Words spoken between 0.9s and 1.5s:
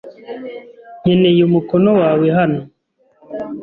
Nkeneye